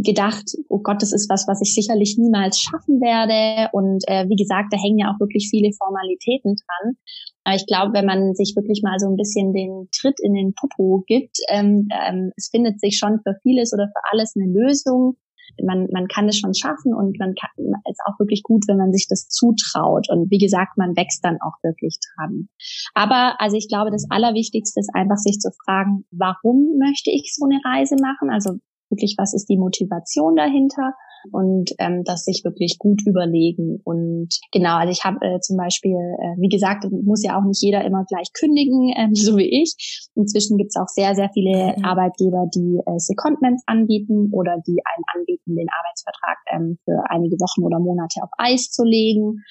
[0.03, 3.69] gedacht, oh Gott, das ist was, was ich sicherlich niemals schaffen werde.
[3.73, 6.97] Und äh, wie gesagt, da hängen ja auch wirklich viele Formalitäten dran.
[7.45, 10.53] Aber ich glaube, wenn man sich wirklich mal so ein bisschen den Tritt in den
[10.55, 15.17] Popo gibt, ähm, ähm, es findet sich schon für vieles oder für alles eine Lösung.
[15.63, 17.51] Man, man kann es schon schaffen und man kann
[17.89, 20.07] ist auch wirklich gut, wenn man sich das zutraut.
[20.09, 22.49] Und wie gesagt, man wächst dann auch wirklich dran.
[22.95, 27.45] Aber also ich glaube, das Allerwichtigste ist einfach sich zu fragen, warum möchte ich so
[27.45, 28.31] eine Reise machen?
[28.31, 28.57] Also
[28.89, 30.93] wirklich, was ist die Motivation dahinter?
[31.31, 33.81] und ähm, das sich wirklich gut überlegen.
[33.83, 37.61] Und genau, also ich habe äh, zum Beispiel, äh, wie gesagt, muss ja auch nicht
[37.61, 39.75] jeder immer gleich kündigen, ähm, so wie ich.
[40.15, 41.85] Inzwischen gibt es auch sehr, sehr viele mhm.
[41.85, 47.63] Arbeitgeber, die äh, Secondments anbieten oder die einen anbieten, den Arbeitsvertrag ähm, für einige Wochen
[47.65, 49.43] oder Monate auf Eis zu legen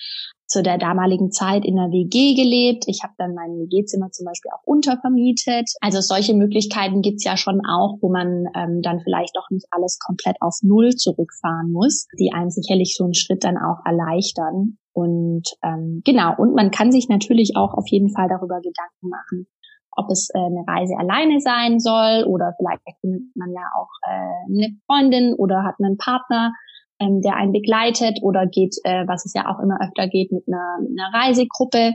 [0.55, 2.85] zu der damaligen Zeit in der WG gelebt.
[2.87, 5.69] Ich habe dann mein WG-Zimmer zum Beispiel auch untervermietet.
[5.81, 9.99] Also solche Möglichkeiten gibt's ja schon auch, wo man ähm, dann vielleicht doch nicht alles
[9.99, 14.79] komplett auf Null zurückfahren muss, die einem sicherlich so einen Schritt dann auch erleichtern.
[14.93, 19.49] Und ähm, genau, und man kann sich natürlich auch auf jeden Fall darüber Gedanken machen,
[19.97, 24.55] ob es äh, eine Reise alleine sein soll oder vielleicht findet man ja auch äh,
[24.55, 26.53] eine Freundin oder hat einen Partner,
[27.01, 30.45] ähm, der einen begleitet oder geht, äh, was es ja auch immer öfter geht, mit
[30.47, 31.92] einer, mit einer Reisegruppe.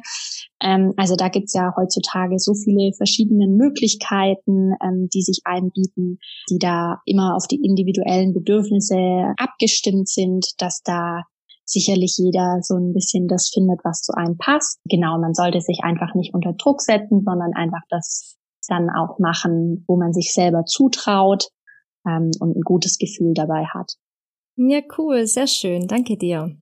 [0.61, 6.19] Ähm, also da gibt's ja heutzutage so viele verschiedene Möglichkeiten, ähm, die sich einbieten,
[6.49, 11.23] die da immer auf die individuellen Bedürfnisse abgestimmt sind, dass da
[11.65, 14.79] sicherlich jeder so ein bisschen das findet, was zu einem passt.
[14.85, 18.37] Genau, man sollte sich einfach nicht unter Druck setzen, sondern einfach das
[18.67, 21.49] dann auch machen, wo man sich selber zutraut
[22.07, 23.93] ähm, und ein gutes Gefühl dabei hat.
[24.61, 25.87] Ja, cool, sehr schön.
[25.87, 26.53] Danke dir.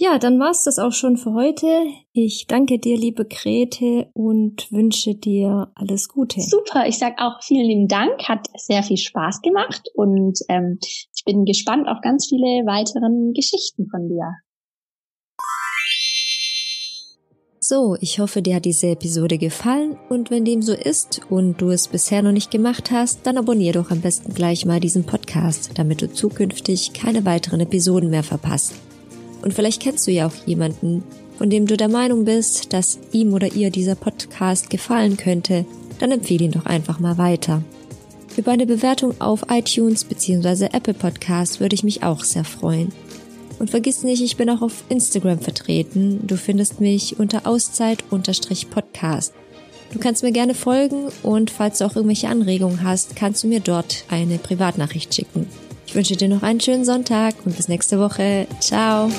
[0.00, 1.66] Ja, dann war's das auch schon für heute.
[2.12, 6.40] Ich danke dir, liebe Grete, und wünsche dir alles Gute.
[6.40, 8.26] Super, ich sag auch vielen lieben Dank.
[8.26, 13.88] Hat sehr viel Spaß gemacht und ähm, ich bin gespannt auf ganz viele weiteren Geschichten
[13.90, 14.32] von dir.
[17.70, 21.68] So, ich hoffe, dir hat diese Episode gefallen und wenn dem so ist und du
[21.68, 25.72] es bisher noch nicht gemacht hast, dann abonnier doch am besten gleich mal diesen Podcast,
[25.74, 28.72] damit du zukünftig keine weiteren Episoden mehr verpasst.
[29.42, 31.04] Und vielleicht kennst du ja auch jemanden,
[31.36, 35.66] von dem du der Meinung bist, dass ihm oder ihr dieser Podcast gefallen könnte,
[35.98, 37.62] dann empfehle ihn doch einfach mal weiter.
[38.38, 40.70] Über eine Bewertung auf iTunes bzw.
[40.72, 42.92] Apple Podcast würde ich mich auch sehr freuen.
[43.58, 46.26] Und vergiss nicht, ich bin auch auf Instagram vertreten.
[46.26, 49.32] Du findest mich unter Auszeit-Podcast.
[49.92, 53.60] Du kannst mir gerne folgen und falls du auch irgendwelche Anregungen hast, kannst du mir
[53.60, 55.46] dort eine Privatnachricht schicken.
[55.86, 58.46] Ich wünsche dir noch einen schönen Sonntag und bis nächste Woche.
[58.60, 59.10] Ciao.